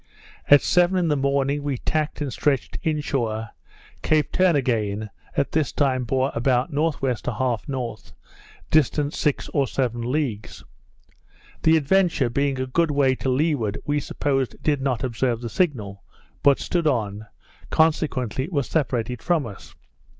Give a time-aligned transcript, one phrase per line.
[0.47, 3.49] At seven in the morning, we tacked and stretched in shore,
[4.01, 6.93] Cape Turnagain at this time bore about N.W.
[7.13, 7.63] 1/2
[8.09, 8.13] N.
[8.71, 10.63] distant six or seven leagues.
[11.61, 16.01] The Adventure, being a good way to leeward, we supposed, did not observe the signal,
[16.41, 17.27] but stood on;
[17.69, 19.75] consequently was separated from us.